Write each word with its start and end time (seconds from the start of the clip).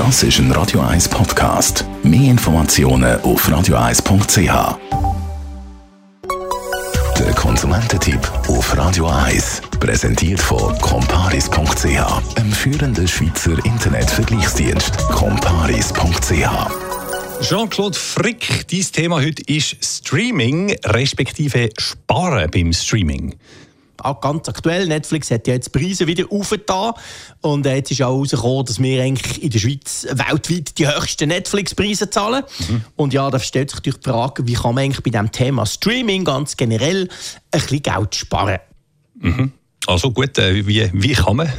Das 0.00 0.22
ist 0.22 0.38
ein 0.38 0.50
Radio 0.52 0.80
1 0.80 1.10
Podcast. 1.10 1.84
Mehr 2.02 2.30
Informationen 2.30 3.20
auf 3.20 3.46
radio1.ch. 3.46 4.78
Der 7.18 7.34
Konsumententipp 7.34 8.32
auf 8.48 8.74
Radio 8.78 9.08
1 9.08 9.60
präsentiert 9.78 10.40
von 10.40 10.74
comparis.ch, 10.78 12.36
einem 12.38 12.50
führenden 12.50 13.06
Schweizer 13.06 13.62
Internetvergleichsdienst. 13.66 14.96
comparis.ch 15.08 16.48
Jean-Claude 17.42 17.98
Frick, 17.98 18.66
dein 18.70 18.80
Thema 18.80 19.16
heute 19.16 19.42
ist 19.52 19.76
Streaming, 19.84 20.74
respektive 20.86 21.68
Sparen 21.78 22.50
beim 22.50 22.72
Streaming 22.72 23.34
auch 24.00 24.20
ganz 24.20 24.48
aktuell, 24.48 24.86
Netflix 24.86 25.30
hat 25.30 25.46
ja 25.46 25.54
jetzt 25.54 25.74
die 25.74 25.78
Preise 25.78 26.06
wieder 26.06 26.24
aufgetan 26.30 26.94
und 27.40 27.66
äh, 27.66 27.76
jetzt 27.76 27.90
ist 27.90 28.02
auch 28.02 28.14
herausgekommen, 28.14 28.64
dass 28.66 28.80
wir 28.80 29.02
eigentlich 29.02 29.42
in 29.42 29.50
der 29.50 29.58
Schweiz 29.58 30.06
weltweit 30.10 30.78
die 30.78 30.88
höchsten 30.88 31.28
Netflix-Preise 31.28 32.10
zahlen. 32.10 32.44
Mhm. 32.68 32.84
Und 32.96 33.12
ja, 33.12 33.30
da 33.30 33.38
stellt 33.38 33.70
sich 33.70 33.78
natürlich 33.78 34.00
die 34.00 34.10
Frage, 34.10 34.46
wie 34.46 34.54
kann 34.54 34.74
man 34.74 34.84
eigentlich 34.84 35.02
bei 35.02 35.10
dem 35.10 35.30
Thema 35.30 35.66
Streaming 35.66 36.24
ganz 36.24 36.56
generell 36.56 37.08
ein 37.50 37.60
bisschen 37.60 37.82
Geld 37.82 38.14
sparen? 38.14 38.58
Mhm. 39.20 39.52
Also 39.86 40.10
gut, 40.10 40.38
äh, 40.38 40.66
wie, 40.66 40.90
wie 40.92 41.12
kann 41.12 41.36
man? 41.36 41.52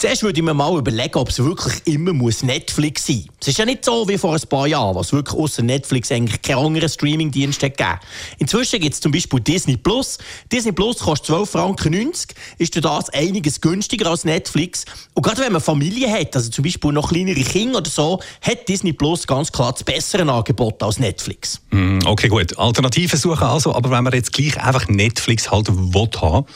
Zuerst 0.00 0.22
würde 0.22 0.40
ich 0.40 0.42
mir 0.42 0.54
mal 0.54 0.78
überlegen, 0.78 1.18
ob 1.18 1.28
es 1.28 1.44
wirklich 1.44 1.82
immer 1.84 2.14
muss 2.14 2.42
Netflix 2.42 3.06
sein 3.06 3.16
muss. 3.16 3.34
Es 3.42 3.48
ist 3.48 3.58
ja 3.58 3.66
nicht 3.66 3.84
so 3.84 4.08
wie 4.08 4.16
vor 4.16 4.34
ein 4.34 4.40
paar 4.48 4.66
Jahren, 4.66 4.94
was 4.94 5.12
wirklich 5.12 5.38
außer 5.38 5.62
Netflix 5.62 6.10
eigentlich 6.10 6.40
keinen 6.40 6.64
anderen 6.64 6.88
Streamingdienst 6.88 7.60
gegeben 7.60 7.98
Inzwischen 8.38 8.80
gibt 8.80 8.94
es 8.94 9.00
zum 9.02 9.12
Beispiel 9.12 9.40
Disney 9.40 9.76
Plus. 9.76 10.16
Disney 10.50 10.72
Plus 10.72 11.00
kostet 11.00 11.36
12,90 11.36 11.46
Franken, 11.46 12.12
ist 12.56 12.74
durch 12.74 12.82
das 12.82 13.10
einiges 13.10 13.60
günstiger 13.60 14.08
als 14.08 14.24
Netflix. 14.24 14.86
Und 15.12 15.22
gerade 15.22 15.42
wenn 15.42 15.52
man 15.52 15.60
Familie 15.60 16.10
hat, 16.10 16.34
also 16.34 16.48
zum 16.48 16.64
Beispiel 16.64 16.92
noch 16.92 17.10
kleinere 17.10 17.42
Kinder 17.42 17.80
oder 17.80 17.90
so, 17.90 18.20
hat 18.40 18.66
Disney 18.70 18.94
Plus 18.94 19.26
ganz 19.26 19.52
klar 19.52 19.72
das 19.72 19.84
bessere 19.84 20.22
Angebot 20.22 20.82
als 20.82 20.98
Netflix. 20.98 21.60
Mm, 21.72 21.98
okay, 22.06 22.28
gut. 22.28 22.56
Alternativen 22.56 23.18
suchen 23.18 23.42
also, 23.42 23.74
aber 23.74 23.90
wenn 23.90 24.04
man 24.04 24.14
jetzt 24.14 24.32
gleich 24.32 24.58
einfach 24.58 24.88
Netflix 24.88 25.50
halt 25.50 25.68
will 25.68 26.08
haben, 26.22 26.46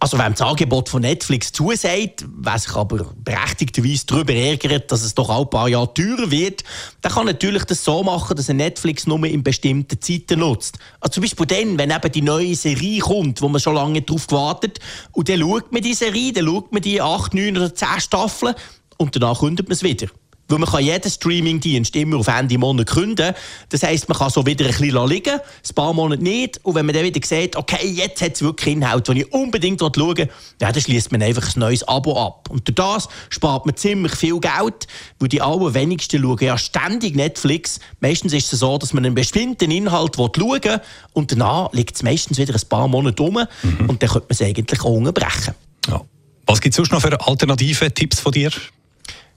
also 0.00 0.16
wenn 0.18 0.32
das 0.32 0.40
Angebot 0.40 0.88
von 0.88 1.02
Netflix 1.02 1.52
zusagt, 1.52 2.24
wer 2.38 2.58
sich 2.58 2.74
aber 2.74 3.12
berechtigterweise 3.22 4.06
darüber 4.06 4.32
ärgert, 4.32 4.90
dass 4.90 5.02
es 5.02 5.14
doch 5.14 5.28
auch 5.28 5.42
ein 5.42 5.50
paar 5.50 5.68
Jahre 5.68 5.92
teurer 5.92 6.30
wird, 6.30 6.64
dann 7.02 7.12
kann 7.12 7.26
natürlich 7.26 7.64
das 7.64 7.84
so 7.84 8.02
machen, 8.02 8.34
dass 8.34 8.48
er 8.48 8.54
Netflix 8.54 9.06
nur 9.06 9.22
in 9.24 9.42
bestimmten 9.42 10.00
Zeiten 10.00 10.40
nutzt. 10.40 10.78
Also 11.00 11.14
zum 11.14 11.22
Beispiel 11.22 11.46
dann, 11.46 11.78
wenn 11.78 11.90
eben 11.90 12.12
die 12.12 12.22
neue 12.22 12.54
Serie 12.54 13.00
kommt, 13.00 13.42
wo 13.42 13.48
man 13.48 13.60
schon 13.60 13.74
lange 13.74 14.00
darauf 14.00 14.26
gewartet 14.26 14.80
und 15.12 15.28
dann 15.28 15.40
schaut 15.40 15.70
man 15.70 15.82
die 15.82 15.94
Serie, 15.94 16.32
dann 16.32 16.46
schaut 16.46 16.72
man 16.72 16.80
die 16.80 17.02
acht, 17.02 17.34
neun 17.34 17.58
oder 17.58 17.74
zehn 17.74 18.00
Staffeln 18.00 18.54
und 18.96 19.14
danach 19.14 19.40
kündet 19.40 19.68
man 19.68 19.74
es 19.74 19.82
wieder. 19.82 20.06
Weil 20.50 20.58
man 20.58 20.68
kann 20.68 20.84
jeden 20.84 21.10
Streamingdienst 21.10 21.94
immer 21.94 22.18
auf 22.18 22.26
Ende 22.26 22.58
Monat 22.58 22.88
künden. 22.88 23.34
Das 23.68 23.82
heisst, 23.82 24.08
man 24.08 24.18
kann 24.18 24.30
so 24.30 24.44
wieder 24.44 24.64
ein 24.66 24.72
bisschen 24.72 25.08
liegen, 25.08 25.34
ein 25.34 25.74
paar 25.74 25.92
Monate 25.92 26.22
nicht. 26.22 26.58
Und 26.64 26.74
wenn 26.74 26.86
man 26.86 26.94
dann 26.94 27.04
wieder 27.04 27.20
sieht, 27.24 27.56
okay, 27.56 27.86
jetzt 27.86 28.20
hat 28.20 28.34
es 28.34 28.42
wirklich 28.42 28.74
Inhalt, 28.74 29.06
den 29.06 29.18
ich 29.18 29.32
unbedingt 29.32 29.80
schauen 29.80 29.94
will, 29.94 30.28
ja, 30.60 30.72
dann 30.72 30.82
schließt 30.82 31.12
man 31.12 31.22
einfach 31.22 31.54
ein 31.54 31.60
neues 31.60 31.86
Abo 31.86 32.20
ab. 32.20 32.48
Und 32.50 32.66
durch 32.66 32.74
das 32.74 33.08
spart 33.28 33.64
man 33.64 33.76
ziemlich 33.76 34.14
viel 34.16 34.40
Geld, 34.40 34.86
weil 35.20 35.28
die 35.28 35.40
allerwenigsten 35.40 36.20
schauen 36.20 36.38
ja 36.40 36.58
ständig 36.58 37.14
Netflix. 37.14 37.78
Meistens 38.00 38.32
ist 38.32 38.52
es 38.52 38.58
so, 38.58 38.76
dass 38.76 38.92
man 38.92 39.04
einen 39.04 39.14
bestimmten 39.14 39.70
Inhalt 39.70 40.16
schauen 40.16 40.32
will 40.36 40.80
und 41.12 41.30
danach 41.30 41.72
liegt 41.72 41.94
es 41.94 42.02
meistens 42.02 42.38
wieder 42.38 42.54
ein 42.54 42.68
paar 42.68 42.88
Monate 42.88 43.22
rum 43.22 43.38
mhm. 43.62 43.88
und 43.88 44.02
dann 44.02 44.10
könnte 44.10 44.26
man 44.28 44.30
es 44.30 44.42
eigentlich 44.42 44.80
auch 44.80 44.94
unterbrechen. 44.94 45.54
Ja. 45.88 46.00
Was 46.46 46.60
gibt 46.60 46.72
es 46.72 46.76
sonst 46.76 46.90
noch 46.90 47.00
für 47.00 47.20
alternative 47.20 47.92
Tipps 47.94 48.18
von 48.18 48.32
dir? 48.32 48.50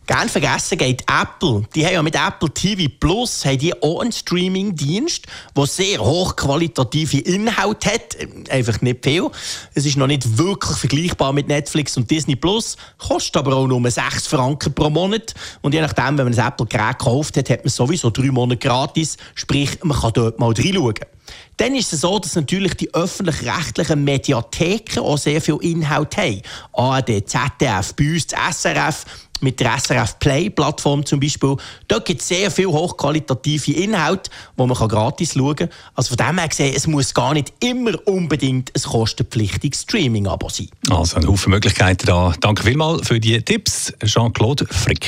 Gern 0.06 0.28
vergessen 0.28 0.78
geht 0.78 1.04
Apple. 1.04 1.64
Die 1.74 1.86
haben 1.86 1.94
ja 1.94 2.04
mit 2.04 2.16
Apple 2.16 2.50
TV 2.50 2.92
Plus 3.00 3.46
haben 3.46 3.58
die 3.58 3.74
auch 3.82 4.02
einen 4.02 4.12
Streaming-Dienst, 4.12 5.26
der 5.56 5.66
sehr 5.66 6.00
hochqualitative 6.00 7.20
Inhalte 7.20 7.94
hat. 7.94 8.18
Einfach 8.50 8.82
nicht 8.82 9.06
viel. 9.06 9.30
Es 9.74 9.86
ist 9.86 9.96
noch 9.96 10.08
nicht 10.08 10.38
wirklich 10.38 10.78
vergleichbar 10.78 11.32
mit 11.32 11.48
Netflix 11.48 11.96
und 11.96 12.12
Disney 12.12 12.36
Plus, 12.36 12.76
kostet 12.98 13.38
aber 13.38 13.56
auch 13.56 13.68
nur 13.68 13.90
6 13.90 14.28
Franken 14.28 14.74
pro 14.74 14.90
Monat. 14.90 15.34
Und 15.62 15.74
je 15.74 15.80
nachdem, 15.80 16.18
wenn 16.18 16.26
man 16.26 16.38
ein 16.38 16.48
Apple-Gerät 16.48 17.00
gekauft 17.00 17.38
hat, 17.38 17.50
hat 17.50 17.64
man 17.64 17.72
sowieso 17.72 18.10
drei 18.10 18.32
Monate 18.32 18.58
gratis. 18.58 19.16
Sprich, 19.36 19.80
man 19.84 19.98
kann 19.98 20.12
dort 20.14 20.38
mal 20.38 20.52
reinschauen. 20.52 20.96
Dann 21.58 21.76
ist 21.76 21.94
es 21.94 22.02
so, 22.02 22.20
dass 22.20 22.36
natürlich 22.36 22.74
die 22.76 22.94
öffentlich-rechtlichen 22.94 24.04
Mediatheken 24.04 25.02
auch 25.02 25.18
sehr 25.18 25.42
viel 25.42 25.58
Inhalt 25.62 26.18
haben. 26.18 26.42
ARD, 26.74 27.28
ZDF, 27.28 27.94
bei 27.96 28.14
uns 28.14 28.28
das 28.28 28.62
SRF, 28.62 29.06
mit 29.44 29.60
der 29.60 29.78
SRF 29.78 30.18
Play-Plattform 30.20 31.06
zum 31.06 31.20
Beispiel. 31.20 31.58
Dort 31.88 32.06
gibt 32.06 32.22
es 32.22 32.28
sehr 32.30 32.50
viel 32.50 32.68
hochqualitative 32.68 33.74
Inhalte, 33.74 34.32
die 34.58 34.66
man 34.66 34.74
gratis 34.74 35.34
schauen 35.34 35.56
kann. 35.56 35.70
Also 35.96 36.16
von 36.16 36.26
dem 36.26 36.40
her 36.40 36.48
gesehen, 36.48 36.74
es 36.76 36.88
muss 36.88 37.14
gar 37.14 37.34
nicht 37.34 37.54
immer 37.60 37.92
unbedingt 38.08 38.72
ein 38.76 38.82
kostenpflichtiges 38.82 39.82
Streaming-Abo 39.82 40.50
sein. 40.50 40.70
Also 40.90 41.18
ein 41.18 41.28
Haufen 41.28 41.52
Möglichkeiten 41.52 42.08
da. 42.08 42.34
Danke 42.40 42.64
vielmals 42.64 43.08
für 43.08 43.20
die 43.20 43.42
Tipps, 43.42 43.94
Jean-Claude 44.04 44.66
Frick. 44.66 45.08